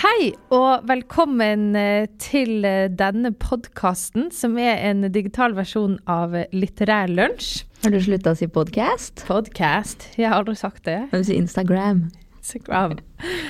[0.00, 7.10] Hei og velkommen eh, til eh, denne podkasten, som er en digital versjon av Litterær
[7.10, 7.64] lunsj.
[7.84, 9.24] Har du slutta å si podcast?
[9.28, 10.06] Podcast.
[10.20, 10.98] Jeg har aldri sagt det.
[11.10, 12.04] Men du sier Instagram.
[12.40, 12.98] Instagram.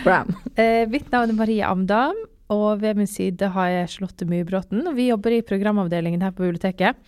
[0.06, 0.32] Gram.
[0.56, 2.18] Eh, mitt navn er Marie Amdam,
[2.50, 4.82] og ved min side har jeg Charlotte Mybråten.
[4.88, 6.98] Og vi jobber i programavdelingen her på biblioteket.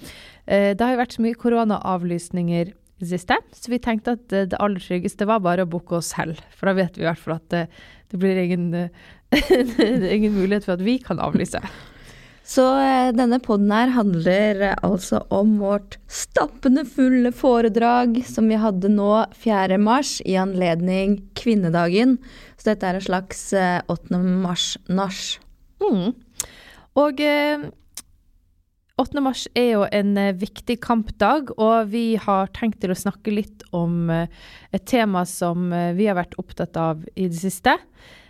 [0.46, 4.58] Eh, det har jo vært så mye koronaavlysninger det siste, så vi tenkte at det
[4.62, 6.40] aller tryggeste var bare å booke oss selv.
[6.54, 7.64] For da vet vi i hvert fall at det,
[8.12, 11.60] det blir ingen, er ingen mulighet for at vi kan avlyse.
[12.42, 18.58] Så eh, denne poden her handler eh, altså om vårt stappende fulle foredrag som vi
[18.58, 19.78] hadde nå 4.
[19.78, 22.18] mars i anledning kvinnedagen.
[22.58, 24.18] Så dette er en slags eh, 8.
[24.42, 25.22] mars-nach.
[25.82, 26.10] Mm.
[26.98, 27.70] Og eh,
[29.02, 29.18] 8.
[29.24, 33.64] mars er jo en eh, viktig kampdag, og vi har tenkt til å snakke litt
[33.74, 34.30] om eh,
[34.70, 37.74] et tema som eh, vi har vært opptatt av i det siste.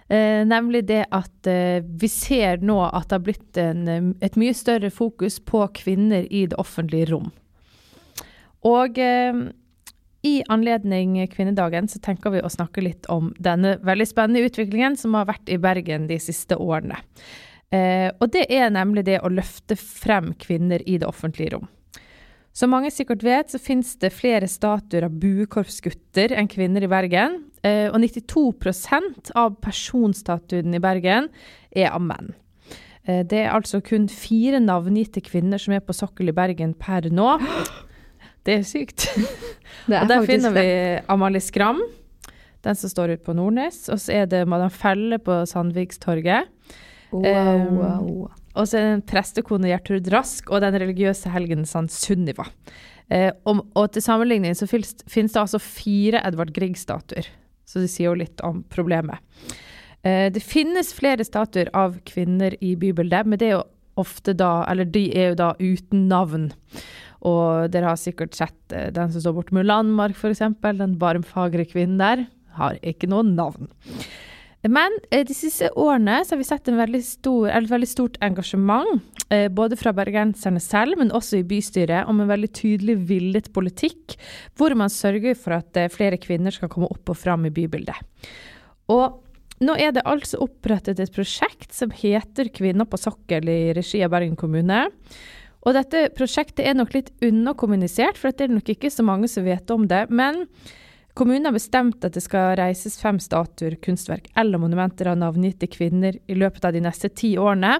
[0.09, 4.56] Eh, nemlig det at eh, vi ser nå at det har blitt en, et mye
[4.56, 7.31] større fokus på kvinner i det offentlige rom.
[8.69, 9.45] Og eh,
[10.23, 15.17] i anledning kvinnedagen så tenker vi å snakke litt om denne veldig spennende utviklingen som
[15.19, 17.00] har vært i Bergen de siste årene.
[17.73, 21.70] Eh, og det er nemlig det å løfte frem kvinner i det offentlige rom.
[22.53, 27.39] Som mange sikkert vet, så finnes det flere statuer av buekorpsgutter enn kvinner i Bergen.
[27.65, 31.31] Eh, og 92% av personstatuen i Bergen
[31.73, 32.34] er av menn.
[33.06, 37.09] Eh, det er altså kun fire navngitte kvinner som er på sokkel i Bergen per
[37.09, 37.39] nå.
[38.43, 39.05] Det er sykt.
[39.87, 40.62] Det er og der finner vi.
[41.15, 41.78] Amalie Skram,
[42.67, 43.84] den som står ute på Nordnes.
[43.87, 46.50] Og så er det Madam Felle på Sandvikstorget.
[47.13, 48.31] Wow, wow.
[48.53, 52.47] Og så er det en prestekone Gjertrud Rask og den religiøse helgen San Sunniva.
[53.13, 57.29] Eh, og, og til sammenligning så finnes, finnes det altså fire Edvard Grieg-statuer.
[57.69, 59.23] Så det sier jo litt om problemet.
[60.05, 63.69] Eh, det finnes flere statuer av kvinner i bybildet, men det er jo
[64.01, 66.51] ofte da Eller de er jo da uten navn.
[67.28, 70.43] Og dere har sikkert sett eh, den som står borte med Landmark, f.eks.
[70.81, 72.27] Den barmfagre kvinnen der.
[72.56, 73.71] Har ikke noe navn.
[74.71, 79.00] Men eh, de siste årene har vi sett veldig stor, et veldig stort engasjement,
[79.34, 84.15] eh, både fra bergenserne selv, men også i bystyret, om en veldig tydelig villet politikk,
[84.59, 87.99] hvor man sørger for at eh, flere kvinner skal komme opp og fram i bybildet.
[88.95, 89.19] Og
[89.62, 94.11] nå er det altså opprettet et prosjekt som heter Kvinner på sokkel i regi av
[94.15, 94.89] Bergen kommune.
[95.62, 99.47] Og dette prosjektet er nok litt underkommunisert, for det er nok ikke så mange som
[99.47, 100.09] vet om det.
[100.11, 100.43] Men
[101.19, 106.19] kommunen har bestemt at det skal reises fem statuer, kunstverk eller monumenter av navngitte kvinner
[106.27, 107.78] i løpet av de neste ti årene.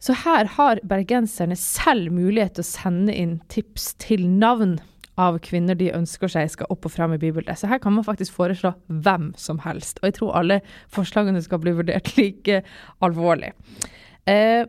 [0.00, 4.78] Så her har bergenserne selv mulighet til å sende inn tips til navn
[5.20, 7.58] av kvinner de ønsker seg skal opp og frem i bybildet.
[7.60, 10.00] Så her kan man faktisk foreslå hvem som helst.
[10.00, 10.60] Og jeg tror alle
[10.94, 12.62] forslagene skal bli vurdert like
[13.04, 13.52] alvorlig.
[14.24, 14.64] Eh,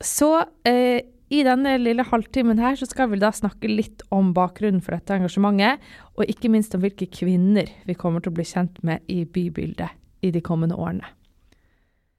[0.00, 0.30] så
[0.68, 4.96] eh, i denne lille halvtimen her så skal vi da snakke litt om bakgrunnen for
[4.96, 5.78] dette engasjementet,
[6.18, 9.94] og ikke minst om hvilke kvinner vi kommer til å bli kjent med i bybildet
[10.26, 11.06] i de kommende årene.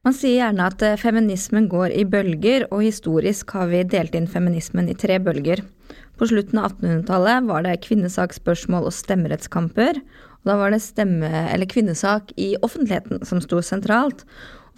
[0.02, 4.32] Man sier gjerne at eh, feminismen går i bølger, og historisk har vi delt inn
[4.32, 5.62] feminismen i tre bølger.
[6.18, 10.00] På slutten av 1800-tallet var det kvinnesaksspørsmål og stemmerettskamper.
[10.42, 14.24] Og da var det stemme, eller kvinnesak i offentligheten som sto sentralt.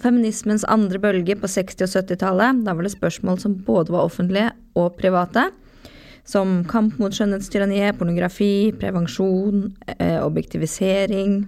[0.02, 4.50] Feminismens andre bølge på 60- og 70-tallet, da var det spørsmål som både var offentlige
[4.80, 5.50] og private.
[6.26, 11.44] Som kamp mot skjønnhetstyranniet, pornografi, prevensjon, eh, objektivisering.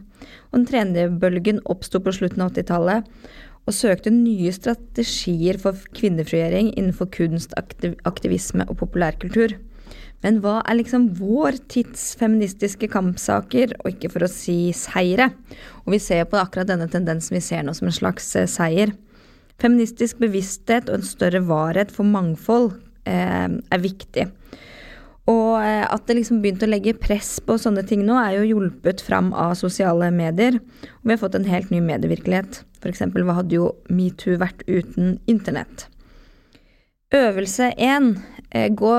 [0.52, 3.08] Og den tredje bølgen oppsto på slutten av 80-tallet
[3.66, 9.56] og søkte nye strategier for kvinnefrigjøring innenfor kunst, aktiv aktivisme og populærkultur.
[10.26, 15.30] Men hva er liksom vår tids feministiske kampsaker, og ikke for å si seire?
[15.86, 18.96] Og vi ser på akkurat denne tendensen vi ser nå som en slags eh, seier.
[19.62, 22.74] Feministisk bevissthet og en større varhet for mangfold
[23.08, 24.26] eh, er viktig.
[25.32, 28.50] Og eh, at det liksom begynte å legge press på sånne ting nå, er jo
[28.52, 30.60] hjulpet fram av sosiale medier.
[31.02, 32.62] Og vi har fått en helt ny medievirkelighet.
[32.82, 33.08] F.eks.
[33.16, 35.88] hva hadde jo metoo vært uten internett?
[37.16, 38.16] Øvelse én.
[38.52, 38.94] Eh, gå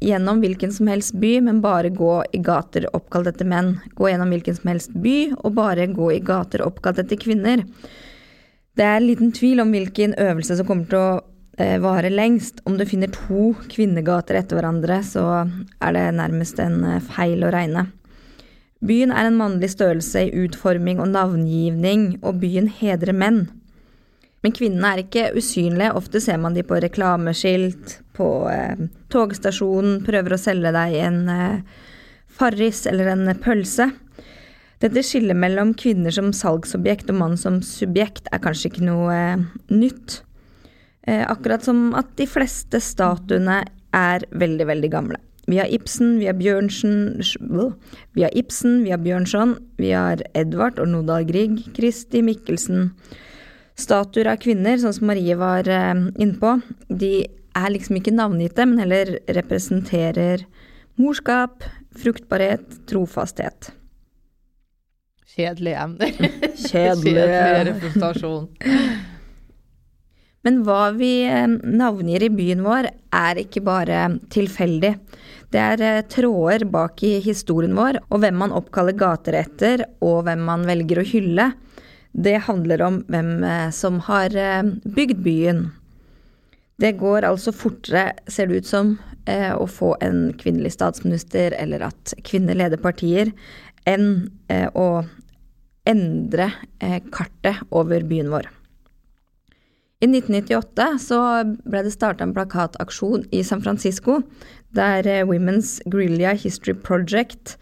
[0.00, 3.76] gjennom hvilken som helst by, men bare gå i gater oppkalt etter menn.
[3.96, 7.64] Gå gjennom hvilken som helst by, og bare gå i gater oppkalt etter kvinner.
[8.76, 11.12] Det er liten tvil om hvilken øvelse som kommer til å
[11.58, 12.60] eh, vare lengst.
[12.68, 15.24] Om du finner to kvinnegater etter hverandre, så
[15.80, 17.88] er det nærmest en eh, feil å regne.
[18.84, 23.46] Byen er en mannlig størrelse i utforming og navngivning, og byen hedrer menn.
[24.46, 30.36] Men kvinnene er ikke usynlige, ofte ser man de på reklameskilt, på eh, togstasjonen, prøver
[30.36, 31.80] å selge deg en eh,
[32.30, 33.88] farris eller en pølse.
[34.84, 39.44] Dette skillet mellom kvinner som salgsobjekt og mann som subjekt er kanskje ikke noe eh,
[39.74, 40.20] nytt.
[41.10, 43.64] Eh, akkurat som at de fleste statuene
[43.98, 45.22] er veldig, veldig gamle.
[45.50, 47.18] Vi har Ibsen, vi har Bjørnsen
[48.14, 52.92] Vi har Ibsen, vi har Bjørnson, vi har Edvard og Nodal Grieg, Kristi Mikkelsen.
[53.76, 56.54] Statuer av kvinner, sånn som Marie var eh, innpå,
[56.88, 57.26] de
[57.56, 60.46] er liksom ikke navngitte, men heller representerer
[61.00, 61.64] morskap,
[61.96, 63.72] fruktbarhet, trofasthet.
[65.36, 66.14] Kjedelige emner.
[66.68, 67.26] Kjedelige.
[67.26, 68.48] Kjedelig representasjon.
[70.46, 72.88] Men hva vi eh, navngir i byen vår,
[73.18, 74.94] er ikke bare tilfeldig.
[75.52, 80.22] Det er eh, tråder bak i historien vår, og hvem man oppkaller gater etter, og
[80.28, 81.50] hvem man velger å hylle.
[82.16, 84.32] Det handler om hvem eh, som har
[84.84, 85.66] bygd byen.
[86.80, 88.96] Det går altså fortere, ser det ut som,
[89.26, 93.32] å få en kvinnelig statsminister eller at kvinner leder partier,
[93.82, 94.28] enn
[94.78, 95.02] å
[95.90, 96.46] endre
[97.10, 98.46] kartet over byen vår.
[99.96, 101.18] I 1998 så
[101.64, 104.18] ble det starta en plakataksjon i San Francisco
[104.76, 107.54] der eh, Women's Guerrilla History Project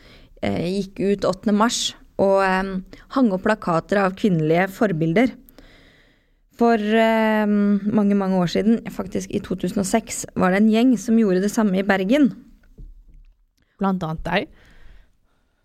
[0.43, 1.55] eh, gikk ut 8.
[1.55, 1.93] mars
[2.23, 5.33] og eh, hang opp plakater av kvinnelige forbilder.
[6.55, 11.43] For eh, mange, mange år siden, faktisk i 2006, var det en gjeng som gjorde
[11.43, 12.29] det samme i Bergen.
[13.83, 14.49] Blant annet deg.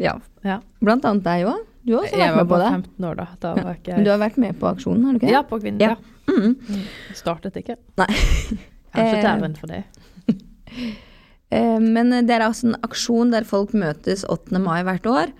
[0.01, 0.15] Ja.
[0.43, 0.61] Ja.
[0.81, 1.65] Blant annet deg òg.
[1.85, 2.71] Du har også Jeg vært var med på det.
[2.73, 3.27] 15 år da.
[3.39, 3.63] Da Ja.
[3.63, 5.31] var ikke Men du har vært med på aksjonen, har du ikke?
[5.31, 5.79] Ja, på Kvinner.
[5.79, 5.95] Ja.
[6.29, 6.55] Mm.
[6.57, 6.81] Mm.
[7.15, 7.77] Startet ikke.
[7.97, 8.09] Nei.
[8.93, 9.83] Kanskje Eh, dæven for det.
[11.51, 14.59] Eh, Men det er altså en aksjon der folk møtes 8.
[14.61, 15.31] mai hvert år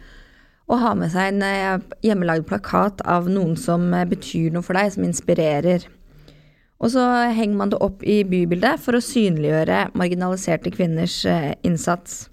[0.69, 4.77] og har med seg en eh, hjemmelagd plakat av noen som eh, betyr noe for
[4.77, 5.87] deg, som inspirerer.
[6.79, 7.03] Og så
[7.35, 12.27] henger man det opp i bybildet for å synliggjøre marginaliserte kvinners eh, innsats.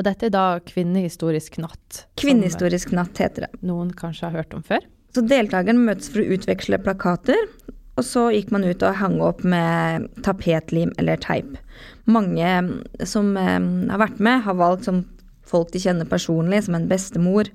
[0.00, 2.06] Og dette er da Kvinnehistorisk natt.
[2.18, 3.60] Kvinnehistorisk natt heter det.
[3.68, 4.88] Noen kanskje har hørt om før.
[5.12, 7.36] Så deltakerne møtes for å utveksle plakater,
[7.98, 11.58] og så gikk man ut og hang opp med tapetlim eller teip.
[12.08, 12.70] Mange mm,
[13.04, 15.02] som har vært med, har valgt som
[15.50, 17.50] folk de kjenner personlig, som en bestemor,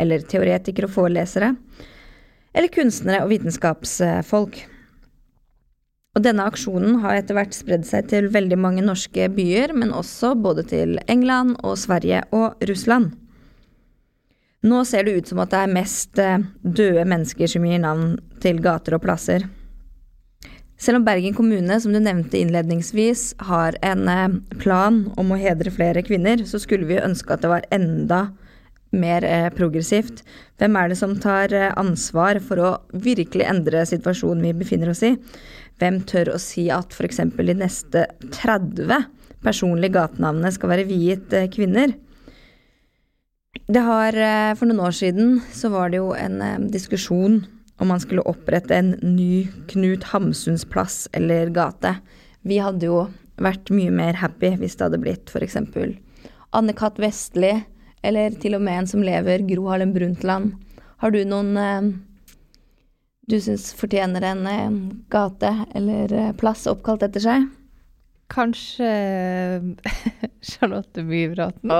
[0.00, 1.54] eller teoretikere og forelesere,
[2.54, 4.62] eller kunstnere og vitenskapsfolk.
[6.14, 10.36] Og denne aksjonen har etter hvert spredd seg til veldig mange norske byer, men også
[10.38, 13.10] både til England og Sverige og Russland.
[14.64, 18.14] Nå ser det ut som at det er mest eh, døde mennesker som gir navn
[18.40, 19.44] til gater og plasser.
[20.84, 25.70] Selv om Bergen kommune, som du nevnte innledningsvis, har en eh, plan om å hedre
[25.72, 28.18] flere kvinner, så skulle vi ønske at det var enda
[28.92, 30.20] mer eh, progressivt.
[30.60, 35.00] Hvem er det som tar eh, ansvar for å virkelig endre situasjonen vi befinner oss
[35.08, 35.14] i?
[35.80, 37.22] Hvem tør å si at f.eks.
[37.32, 38.04] de neste
[38.36, 39.08] 30
[39.46, 41.96] personlige gatenavnene skal være viet kvinner?
[43.64, 44.20] Det har,
[44.58, 47.40] For noen år siden så var det jo en diskusjon
[47.78, 51.96] om man skulle opprette en ny Knut Hamsuns plass eller gate.
[52.42, 53.04] Vi hadde jo
[53.40, 55.58] vært mye mer happy hvis det hadde blitt f.eks.
[56.54, 57.00] Anne-Kat.
[57.02, 57.56] Vestli,
[58.04, 60.54] eller til og med en som lever, Gro Harlem Brundtland.
[61.02, 61.88] Har du noen eh,
[63.26, 64.80] du syns fortjener en eh,
[65.12, 67.48] gate eller eh, plass oppkalt etter seg?
[68.32, 68.88] Kanskje
[70.50, 71.72] Charlotte Myhrbråten.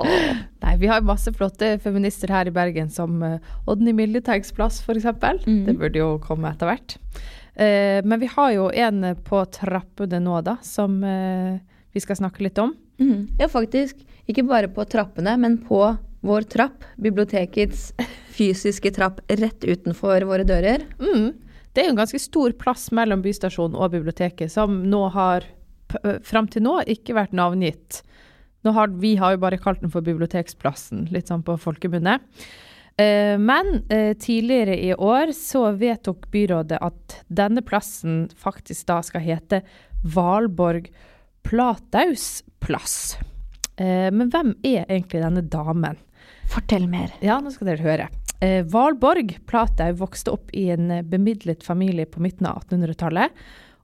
[0.64, 5.06] Nei, vi har masse flotte feminister her i Bergen, som uh, Odny Milleteigs plass, f.eks.
[5.46, 5.64] Mm.
[5.68, 6.98] Det burde jo komme etter hvert.
[7.54, 11.60] Eh, men vi har jo en på trappene nå, da, som eh,
[11.94, 12.74] vi skal snakke litt om.
[12.98, 13.28] Mm.
[13.38, 14.02] Ja, faktisk.
[14.26, 15.80] Ikke bare på trappene, men på
[16.24, 16.84] vår trapp.
[16.96, 17.92] Bibliotekets
[18.34, 20.86] fysiske trapp rett utenfor våre dører.
[20.98, 21.34] Mm.
[21.74, 25.46] Det er jo en ganske stor plass mellom bystasjonen og biblioteket, som nå har
[26.26, 28.02] fram til nå ikke vært navngitt.
[28.64, 32.18] Har, vi har jo bare kalt den for Biblioteksplassen, litt sånn på folkemunne.
[32.96, 39.24] Eh, men eh, tidligere i år så vedtok byrådet at denne plassen faktisk da skal
[39.24, 39.64] hete
[40.14, 40.92] Valborg
[41.42, 43.16] Plataus plass.
[43.76, 45.98] Eh, men hvem er egentlig denne damen?
[46.52, 47.10] Fortell mer.
[47.24, 48.12] Ja, nå skal dere høre.
[48.44, 53.32] Valborg Platau vokste opp i en bemidlet familie på midten av 1800-tallet,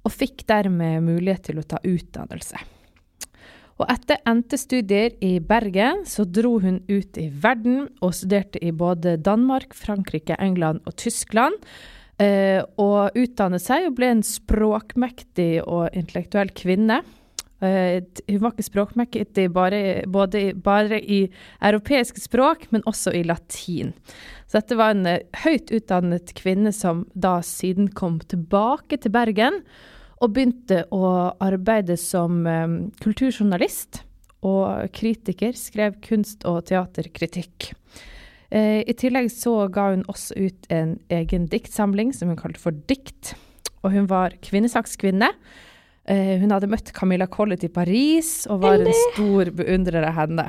[0.05, 2.61] og fikk dermed mulighet til å ta utdannelse.
[3.81, 8.75] Og etter endte studier i Bergen, så dro hun ut i verden og studerte i
[8.77, 11.57] både Danmark, Frankrike, England og Tyskland.
[12.21, 17.01] Eh, og utdannet seg og ble en språkmektig og intellektuell kvinne.
[17.61, 21.21] Eh, hun var ikke språkmektig bare, både, bare i
[21.61, 23.93] europeiske språk, men også i latin.
[24.49, 29.61] Så dette var en eh, høyt utdannet kvinne som da siden kom tilbake til Bergen
[30.21, 34.07] og begynte å arbeide som eh, kulturjournalist
[34.41, 37.75] og kritiker, skrev kunst- og teaterkritikk.
[38.51, 43.37] I tillegg så ga hun også ut en egen diktsamling som hun kalte for Dikt.
[43.85, 45.29] Og hun var kvinnesakskvinne.
[46.09, 50.49] Eh, hun hadde møtt Camilla Collett i Paris og var en stor beundrer av henne.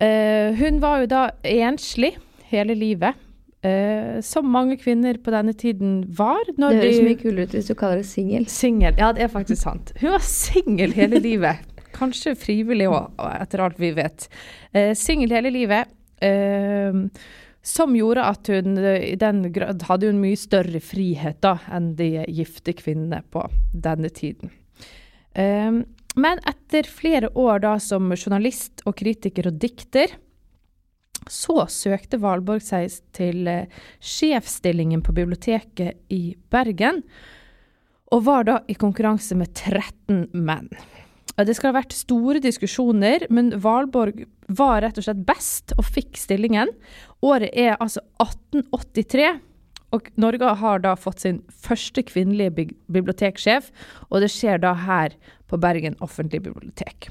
[0.00, 2.16] Eh, hun var jo da enslig
[2.50, 3.26] hele livet.
[3.60, 6.38] Uh, som mange kvinner på denne tiden var.
[6.48, 8.46] det høres mye kulere ut hvis du kaller det singel.
[8.48, 9.92] Singel, ja det er faktisk sant.
[10.00, 11.60] Hun var singel hele livet.
[11.92, 14.30] Kanskje frivillig òg, etter alt vi vet.
[14.72, 15.92] Uh, singel hele livet.
[16.24, 17.04] Uh,
[17.62, 22.24] som gjorde at hun i den grad hadde en mye større frihet da, enn de
[22.28, 24.54] gifte kvinnene på denne tiden.
[26.16, 30.16] men etter flere år da som journalist og kritiker og dikter,
[31.28, 33.68] så søkte Valborg seg til eh,
[34.00, 37.02] sjefsstillingen på biblioteket i Bergen,
[38.10, 40.70] og var da i konkurranse med 13 menn.
[41.46, 46.18] Det skal ha vært store diskusjoner, men Valborg var rett og slett best og fikk
[46.18, 46.72] stillingen.
[47.24, 49.38] Året er altså 1883,
[49.94, 53.70] og Norge har da fått sin første kvinnelige biblioteksjef,
[54.08, 55.16] og det skjer da her
[55.50, 57.10] på Bergen offentlige bibliotek.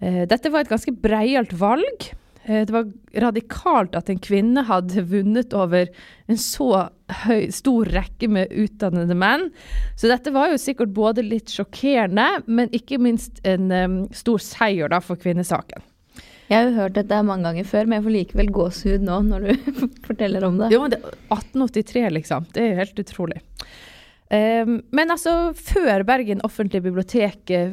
[0.00, 2.10] Eh, dette var et ganske breialt valg.
[2.48, 5.90] Eh, det var radikalt at en kvinne hadde vunnet over
[6.28, 6.88] en så
[7.24, 9.48] høy, stor rekke med utdannede menn.
[10.00, 14.92] Så dette var jo sikkert både litt sjokkerende, men ikke minst en um, stor seier
[14.92, 15.84] da, for kvinnesaken.
[16.48, 19.44] Jeg har jo hørt dette mange ganger før, men jeg får likevel gåsehud nå når
[19.44, 19.72] du
[20.08, 20.70] forteller om det.
[20.72, 22.48] Jo, men det, 1883, liksom.
[22.54, 23.42] Det er jo helt utrolig.
[24.28, 27.70] Um, men altså, før Bergen offentlige bibliotek eh,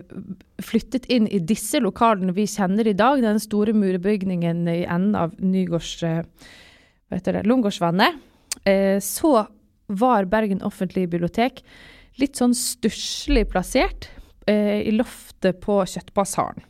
[0.63, 5.33] flyttet inn i disse lokalene vi kjenner i dag, den store murebygningen i enden av
[5.43, 8.21] Nygårds, uh, Lungårdsvannet,
[8.63, 9.33] uh, så
[9.91, 11.59] var Bergen offentlige bibliotek
[12.23, 14.07] litt sånn stusslig plassert
[14.47, 16.63] i loftet på Kjøttbasaren.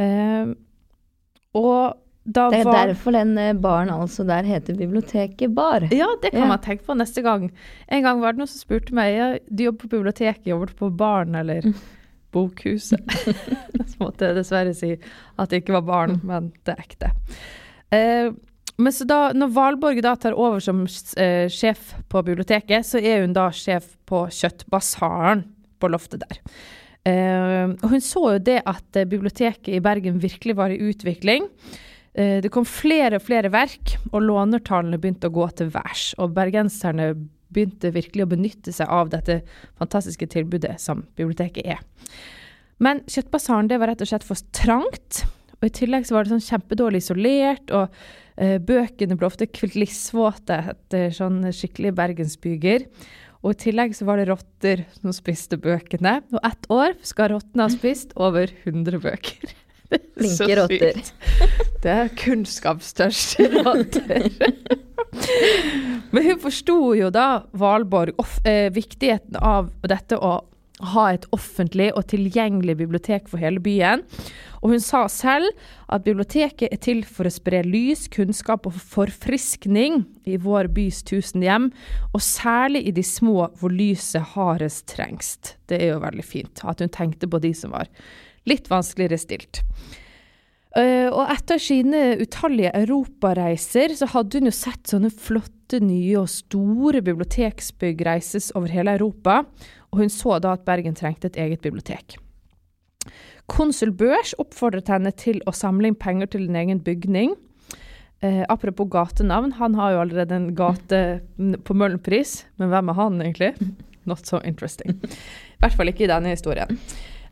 [0.00, 0.54] Ehm,
[1.56, 1.98] og
[2.30, 2.90] det er var...
[2.90, 5.88] derfor den eh, baren altså der heter Biblioteket Bar.
[5.90, 6.50] Ja, det kan ja.
[6.52, 7.48] man tenke på neste gang.
[7.88, 10.76] En gang var det noen som spurte meg ja, du jobber på biblioteket, jobber du
[10.78, 11.74] på baren eller mm.
[12.36, 13.16] bokhuset?
[13.90, 16.30] så måtte jeg dessverre si at det ikke var barn, mm.
[16.30, 17.12] men det er ekte.
[17.96, 18.30] Eh,
[18.80, 20.86] men så da, når Valborg da tar over som
[21.20, 25.44] eh, sjef på biblioteket, så er hun da sjef på Kjøttbasaren
[25.80, 26.40] på loftet der.
[27.10, 31.48] Eh, og hun så jo det at biblioteket i Bergen virkelig var i utvikling.
[32.14, 36.10] Eh, det kom flere og flere verk, og lånertallene begynte å gå til værs.
[36.18, 37.12] Og bergenserne
[37.50, 39.40] begynte virkelig å benytte seg av dette
[39.78, 41.82] fantastiske tilbudet som biblioteket er.
[42.80, 45.24] Men Kjøttbasaren det var rett og slett for trangt.
[45.60, 47.90] Og I tillegg så var det sånn kjempedårlig isolert, og
[48.40, 52.86] eh, bøkene ble ofte klissvåte etter sånn skikkelig bergensbyger.
[53.40, 56.18] Og i tillegg så var det rotter som spiste bøkene.
[56.32, 59.52] Og ett år skal rottene ha spist over 100 bøker.
[60.18, 61.00] Flinke rotter.
[61.82, 64.28] Det er kunnskapstørste rotter.
[66.12, 70.40] Men hun forsto jo da, Valborg, eh, viktigheten av dette å
[70.80, 74.04] ha et offentlig og tilgjengelig bibliotek for hele byen.
[74.60, 75.48] Og hun sa selv
[75.92, 81.44] at biblioteket er til for å spre lys, kunnskap og forfriskning i vår bys tusen
[81.44, 81.70] hjem,
[82.12, 85.54] og særlig i de små hvor lyset hardest trengst.
[85.68, 87.88] Det er jo veldig fint at hun tenkte på de som var
[88.48, 89.62] litt vanskeligere stilt.
[90.70, 96.30] Uh, og etter sine utallige europareiser så hadde hun jo sett sånne flotte, nye og
[96.30, 99.40] store biblioteksbygg reises over hele Europa,
[99.90, 102.16] og hun så da at Bergen trengte et eget bibliotek.
[103.50, 107.34] Konsul Børs oppfordret henne til å samle inn penger til en egen bygning.
[108.22, 111.02] Uh, apropos gatenavn, han har jo allerede en gate
[111.66, 113.54] på Møhlenpris, men hvem er han egentlig?
[114.10, 115.00] Not so interesting.
[115.02, 116.78] I hvert fall ikke i denne historien.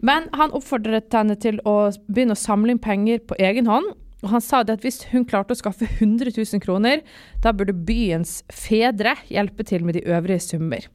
[0.04, 3.94] Men han oppfordret henne til å begynne å samle inn penger på egen hånd.
[4.24, 7.04] Og han sa at hvis hun klarte å skaffe 100 000 kroner,
[7.42, 10.88] da burde byens fedre hjelpe til med de øvrige summer.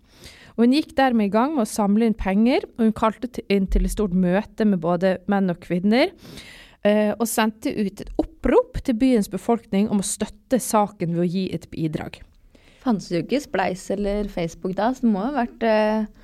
[0.54, 3.66] Og hun gikk dermed i gang med å samle inn penger, og hun kalte inn
[3.72, 6.12] til et stort møte med både menn og kvinner.
[6.84, 11.30] Eh, og sendte ut et opprop til byens befolkning om å støtte saken ved å
[11.32, 12.20] gi et bidrag.
[12.84, 16.23] Fantes jo ikke Spleis eller Facebook da, så det må ha vært eh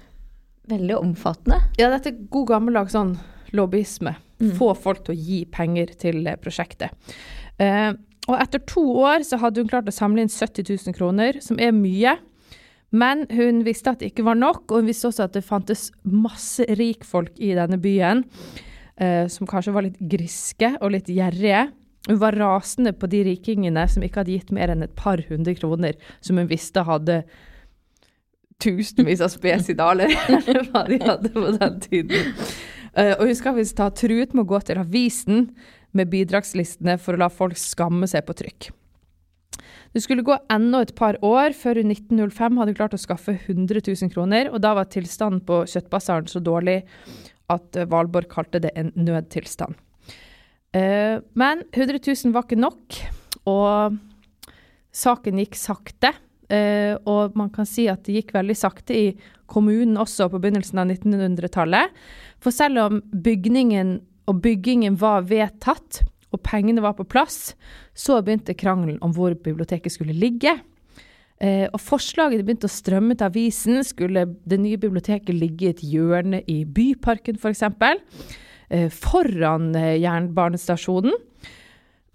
[0.70, 1.62] Veldig omfattende.
[1.80, 3.16] Ja, dette er god gammeldags sånn
[3.58, 4.16] lobbyisme.
[4.40, 4.54] Mm.
[4.60, 6.94] Få folk til å gi penger til eh, prosjektet.
[7.60, 7.92] Eh,
[8.30, 11.60] og etter to år så hadde hun klart å samle inn 70 000 kroner, som
[11.60, 12.16] er mye.
[12.90, 15.90] Men hun visste at det ikke var nok, og hun visste også at det fantes
[16.06, 18.26] masse rikfolk i denne byen.
[19.00, 21.70] eh, som kanskje var litt griske og litt gjerrige.
[22.10, 25.54] Hun var rasende på de rikingene som ikke hadde gitt mer enn et par hundre
[25.56, 27.24] kroner, som hun visste hadde
[28.64, 32.34] tusenvis av spesidaler, eller hva de hadde på den tiden.
[32.98, 35.48] Uh, og hun skal visst ha truet med å gå til avisen
[35.96, 38.70] med bidragslistene for å la folk skamme seg på trykk.
[39.94, 43.82] Det skulle gå enda et par år før hun 1905 hadde klart å skaffe 100
[43.88, 46.84] 000 kroner, og da var tilstanden på Kjøttbasaren så dårlig
[47.50, 49.74] at eh, Valborg kalte det en nødtilstand.
[50.78, 53.00] Eh, men 100 000 var ikke nok,
[53.50, 53.98] og
[54.94, 56.14] saken gikk sakte.
[56.50, 59.10] Uh, og man kan si at det gikk veldig sakte i
[59.50, 61.94] kommunen også på begynnelsen av 1900-tallet.
[62.42, 67.56] For selv om bygningen og byggingen var vedtatt, og pengene var på plass,
[67.98, 70.56] så begynte krangelen om hvor biblioteket skulle ligge.
[71.40, 73.84] Uh, og forslagene begynte å strømme til avisen.
[73.86, 77.66] Skulle det nye biblioteket ligge i et hjørne i Byparken f.eks.?
[77.70, 78.02] For
[78.74, 81.14] uh, foran jernbanestasjonen.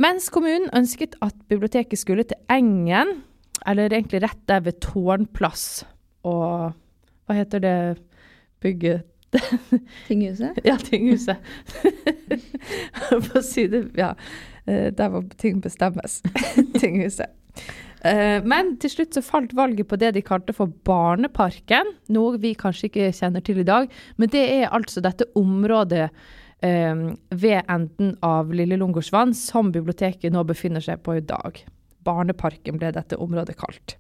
[0.03, 3.21] Mens kommunen ønsket at biblioteket skulle til Engen,
[3.67, 5.85] eller egentlig rett der ved Tårnplass
[6.25, 6.73] og
[7.25, 7.77] Hva heter det
[8.61, 9.05] bygget?
[10.09, 10.59] Tinghuset?
[10.65, 11.37] ja, Tinghuset.
[13.33, 14.13] På side Ja.
[14.67, 16.23] Eh, der hvor ting bestemmes.
[16.81, 17.33] Tinghuset.
[18.05, 22.55] Eh, men til slutt så falt valget på det de kalte for Barneparken, noe vi
[22.57, 23.89] kanskje ikke kjenner til i dag.
[24.17, 26.09] Men det er altså dette området
[26.65, 31.65] eh, ved enden av Lille Lungårdsvann som biblioteket nå befinner seg på i dag.
[32.05, 33.97] Barneparken ble dette området kalt.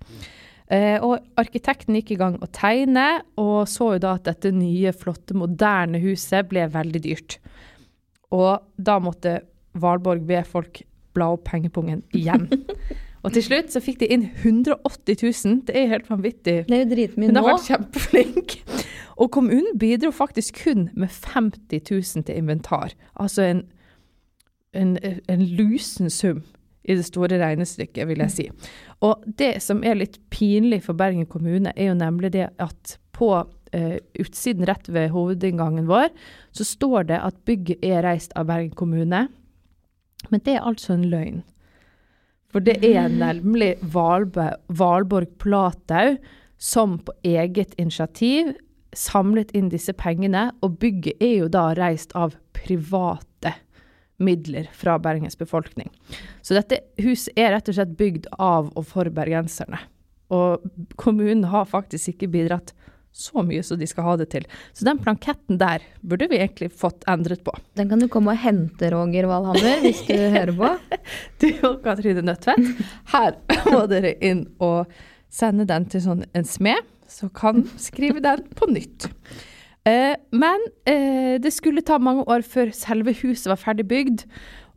[0.72, 4.94] Eh, og arkitekten gikk i gang å tegne, og så jo da at dette nye,
[4.96, 7.38] flotte, moderne huset ble veldig dyrt.
[8.34, 9.42] Og da måtte
[9.80, 10.84] Valborg be folk
[11.14, 12.48] bla opp pengepungen igjen.
[13.24, 15.60] Og til slutt så fikk de inn 180 000.
[15.64, 16.56] Det er helt vanvittig.
[16.68, 17.32] Det er jo dritmye nå.
[17.32, 18.56] Hun har vært kjempeflink.
[19.16, 22.92] Og kommunen bidro faktisk kun med 50 000 til inventar.
[23.16, 23.62] Altså en,
[24.76, 26.42] en, en lusen sum
[26.84, 28.48] i det store regnestykket, vil jeg si.
[29.04, 33.30] Og det som er litt pinlig for Bergen kommune, er jo nemlig det at på
[33.72, 36.10] eh, utsiden rett ved hovedinngangen vår,
[36.52, 39.26] så står det at bygget er reist av Bergen kommune.
[40.30, 41.42] Men det er altså en løgn.
[42.54, 43.18] For det er mm.
[43.18, 46.14] nemlig Valborg Platau
[46.58, 48.54] som på eget initiativ
[48.94, 53.33] samlet inn disse pengene, og bygget er jo da reist av private
[54.22, 55.90] midler fra Bergens befolkning.
[56.42, 59.80] Så dette huset er rett og slett bygd av og for bergenserne.
[60.34, 60.64] Og
[61.00, 62.72] kommunen har faktisk ikke bidratt
[63.14, 64.46] så mye som de skal ha det til.
[64.74, 67.54] Så den planketten der burde vi egentlig fått endret på.
[67.78, 70.72] Den kan du komme og hente, Roger Valhammer, hvis du hører på.
[71.44, 72.72] du og Katrine Nødtvedt,
[73.14, 73.38] her
[73.70, 74.90] må dere inn og
[75.34, 79.06] sende den til sånn en smed, så kan skrive den på nytt.
[79.84, 84.24] Eh, men eh, det skulle ta mange år før selve huset var ferdig bygd.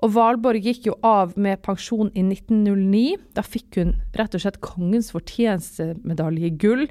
[0.06, 3.16] Og Valborg gikk jo av med pensjon i 1909.
[3.34, 6.86] Da fikk hun rett og slett kongens fortjenestemedalje i gull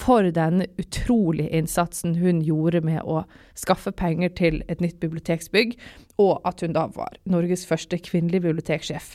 [0.00, 3.22] for den utrolige innsatsen hun gjorde med å
[3.58, 5.76] skaffe penger til et nytt biblioteksbygg,
[6.20, 9.14] og at hun da var Norges første kvinnelige biblioteksjef.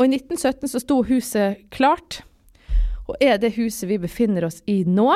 [0.00, 2.22] Og i 1917 så sto huset klart,
[3.04, 5.12] og er det huset vi befinner oss i nå.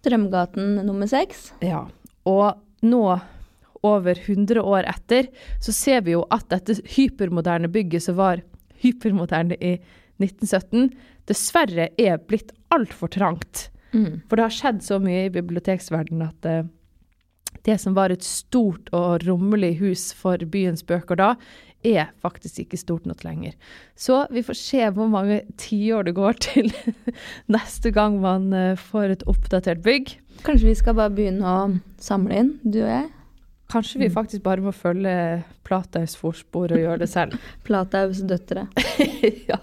[0.00, 1.50] Strømgaten nummer seks.
[1.64, 1.84] Ja.
[2.28, 3.04] Og nå,
[3.86, 5.28] over 100 år etter,
[5.60, 8.42] så ser vi jo at dette hypermoderne bygget som var
[8.80, 9.76] hypermoderne i
[10.20, 10.90] 1917,
[11.28, 13.68] dessverre er blitt altfor trangt.
[13.92, 14.22] Mm.
[14.28, 16.68] For det har skjedd så mye i biblioteksverdenen at uh,
[17.66, 21.34] det som var et stort og rommelig hus for byens bøker da,
[21.86, 23.54] er faktisk ikke stort nok lenger.
[23.96, 26.68] Så vi får se hvor mange tiår det går til
[27.54, 30.12] neste gang man eh, får et oppdatert bygg.
[30.44, 31.64] Kanskje vi skal bare begynne å
[32.00, 33.08] samle inn, du og jeg?
[33.70, 34.14] Kanskje vi mm.
[34.14, 35.14] faktisk bare må følge
[35.66, 37.36] Plataus forspor og gjøre det selv.
[37.66, 38.66] Plataus døtre.
[39.50, 39.60] ja.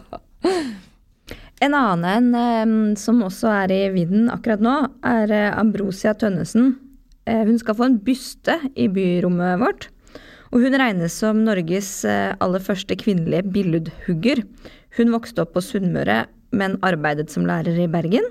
[1.60, 6.75] En annen en som også er i vidden akkurat nå, er uh, Ambrosia Tønnesen.
[7.28, 9.90] Uh, hun skal få en byste i byrommet vårt.
[10.54, 14.46] Og hun regnes som Norges eh, aller første kvinnelige billedhugger.
[14.96, 16.22] Hun vokste opp på Sunnmøre,
[16.56, 18.30] men arbeidet som lærer i Bergen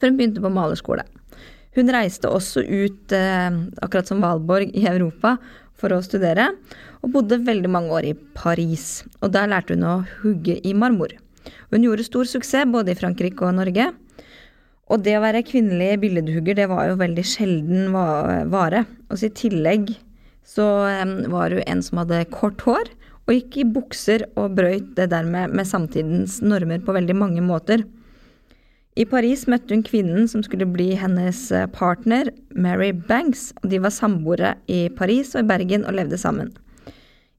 [0.00, 1.04] før hun begynte på malerskole.
[1.74, 3.50] Hun reiste også ut, eh,
[3.82, 5.38] akkurat som Valborg, i Europa
[5.74, 6.50] for å studere,
[7.02, 9.04] og bodde veldig mange år i Paris.
[9.22, 11.14] Og der lærte hun å hugge i marmor.
[11.70, 13.92] Hun gjorde stor suksess både i Frankrike og Norge.
[14.92, 17.94] Og det å være kvinnelig billedhugger, det var jo veldig sjelden
[18.52, 18.84] vare.
[19.08, 19.94] Og i tillegg
[20.44, 20.66] så
[21.32, 22.90] var hun en som hadde kort hår,
[23.24, 27.86] og gikk i bukser og brøyt det dermed med samtidens normer på veldig mange måter.
[28.94, 33.80] I Paris møtte hun kvinnen som skulle bli hennes eh, partner, Mary Banks, og de
[33.82, 36.52] var samboere i Paris og i Bergen og levde sammen.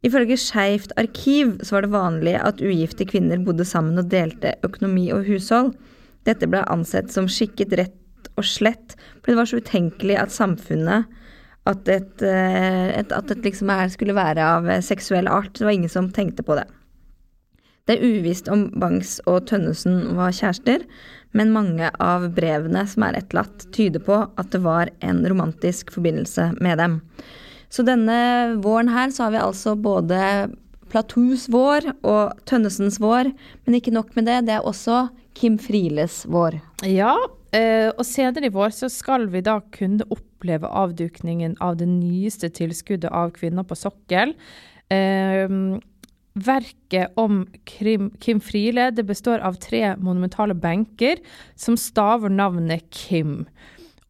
[0.03, 5.07] Ifølge Skeivt arkiv så var det vanlig at ugifte kvinner bodde sammen og delte økonomi
[5.15, 5.71] og hushold.
[6.25, 11.11] Dette ble ansett som skikket rett og slett, for det var så utenkelig at samfunnet
[11.65, 15.53] at, et, eh, et, at et liksom her skulle være av eh, seksuell art.
[15.57, 16.65] Det var ingen som tenkte på det.
[17.85, 20.85] Det er uvisst om Bangs og Tønnesen var kjærester,
[21.37, 26.51] men mange av brevene som er etterlatt, tyder på at det var en romantisk forbindelse
[26.65, 26.99] med dem.
[27.69, 30.19] Så denne våren her så har vi altså både
[30.91, 33.31] Platous vår og Tønnesens vår,
[33.65, 36.59] men ikke nok med det, det er også Kim Frieles vår.
[36.87, 37.15] Ja,
[37.55, 42.51] eh, og senere i vår så skal vi da kunne oppleve avdukningen av det nyeste
[42.55, 44.35] tilskuddet av kvinner på sokkel.
[44.93, 45.59] Eh,
[46.35, 51.21] verket om Kim, Kim Friele består av tre monumentale benker
[51.55, 53.45] som staver navnet Kim.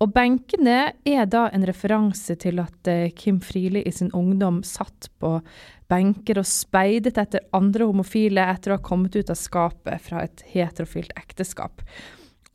[0.03, 5.09] Og benkene er da en referanse til at eh, Kim Friele i sin ungdom satt
[5.23, 5.37] på
[5.91, 10.43] benker og speidet etter andre homofile etter å ha kommet ut av skapet fra et
[10.51, 11.83] heterofilt ekteskap.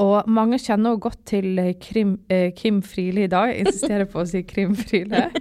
[0.01, 3.53] Og mange kjenner også godt til eh, Krim, eh, Kim Friele i dag.
[3.53, 5.29] Jeg insisterer på å si Krim Friele.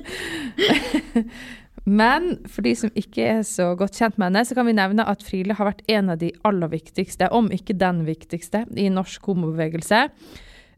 [1.89, 5.07] Men for de som ikke er så godt kjent med henne, så kan vi nevne
[5.07, 9.31] at Friele har vært en av de aller viktigste, om ikke den viktigste, i norsk
[9.31, 10.03] homobevegelse.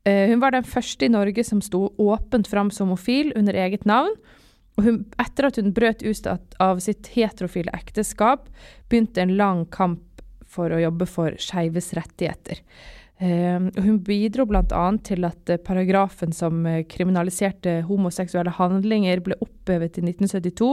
[0.04, 3.86] Eh, hun var den første i Norge som sto åpent fram som homofil under eget
[3.86, 4.16] navn.
[4.80, 6.30] Og hun, etter at hun brøt ut
[6.64, 8.48] av sitt heterofile ekteskap,
[8.90, 12.64] begynte en lang kamp for å jobbe for skeives rettigheter.
[13.22, 14.86] Uh, hun bidro bl.a.
[15.06, 20.72] til at uh, paragrafen som kriminaliserte homoseksuelle handlinger, ble opphevet i 1972.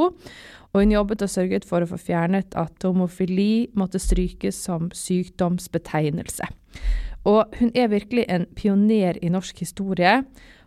[0.72, 6.48] Og hun jobbet og sørget for å få fjernet at homofili måtte strykes som sykdomsbetegnelse.
[7.24, 10.22] Og hun er virkelig en pioner i norsk historie,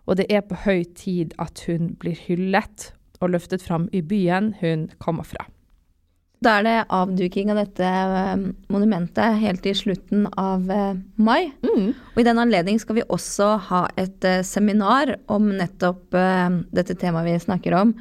[0.06, 4.56] og det er på høy tid at hun blir hyllet og løftet fram i byen
[4.60, 5.46] hun kommer fra.
[6.42, 11.52] Da er det avduking av dette eh, monumentet helt i slutten av eh, mai.
[11.62, 11.92] Mm.
[11.94, 16.18] Og i den anledning skal vi også ha et eh, seminar om nettopp
[16.74, 17.94] dette temaet vi snakker om,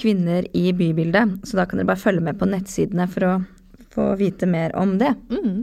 [0.00, 1.44] kvinner i bybildet.
[1.44, 3.34] Så da kan dere bare følge med på nettsidene for å
[3.92, 5.12] få vite mer om det.
[5.28, 5.60] Mm.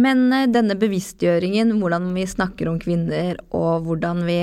[0.00, 4.38] Men eh, denne bevisstgjøringen, hvordan vi snakker om kvinner, og hvordan vi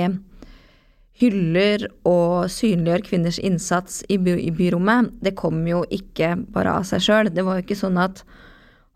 [1.22, 6.88] hyller og synliggjør kvinners innsats i, by i byrommet, det kom jo ikke bare av
[6.88, 7.30] seg sjøl.
[7.30, 8.24] Det var jo ikke sånn at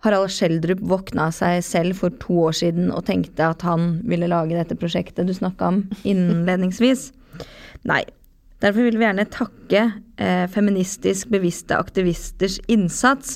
[0.05, 4.57] Harald Schjelderup våkna seg selv for to år siden og tenkte at han ville lage
[4.57, 7.11] dette prosjektet du snakka om innledningsvis.
[7.88, 8.05] Nei.
[8.64, 9.81] Derfor vil vi gjerne takke
[10.16, 13.35] eh, feministisk bevisste aktivisters innsats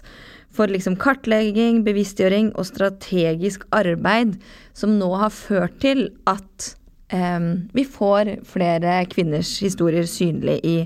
[0.55, 4.37] for liksom kartlegging, bevisstgjøring og strategisk arbeid
[4.77, 6.73] som nå har ført til at
[7.15, 7.39] eh,
[7.77, 10.77] vi får flere kvinners historier synlig i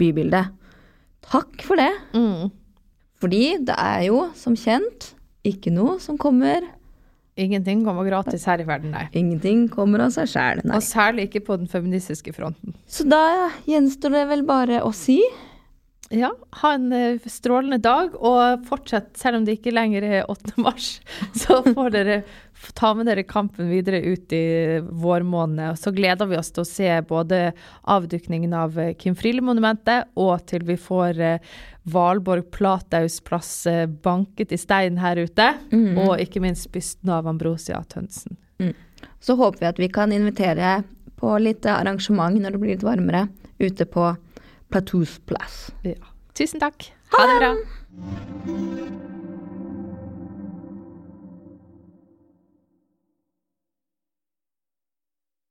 [0.00, 0.52] bybildet.
[1.32, 1.92] Takk for det.
[2.16, 2.50] Mm.
[3.22, 5.12] Fordi det er jo, som kjent,
[5.46, 6.64] ikke noe som kommer
[7.40, 9.06] Ingenting kommer gratis her i verden, nei.
[9.16, 10.74] Ingenting kommer av seg sjæl, nei.
[10.76, 12.74] Og særlig ikke på den feministiske fronten.
[12.84, 15.16] Så da gjenstår det vel bare å si
[16.12, 20.54] ja, ha en eh, strålende dag, og fortsett, selv om det ikke lenger er 8.
[20.60, 20.94] mars,
[21.42, 22.22] så får dere
[22.78, 25.72] ta med dere kampen videre ut i vårmånedene.
[25.72, 27.40] Og så gleder vi oss til å se både
[27.90, 31.52] avdukningen av eh, Kim Friele-monumentet, og til vi får eh,
[31.92, 33.66] Valborg Plataus plass
[34.04, 35.48] banket i stein her ute.
[35.72, 35.96] Mm.
[36.04, 38.36] Og ikke minst bysten av Ambrosia Tønsen.
[38.62, 38.76] Mm.
[39.18, 40.82] Så håper vi at vi kan invitere
[41.18, 43.26] på litt arrangement når det blir litt varmere,
[43.62, 44.12] ute på
[44.72, 45.70] Platous plass.
[45.84, 45.94] Ja.
[46.34, 46.88] Tusen takk.
[47.12, 47.52] Ha det bra.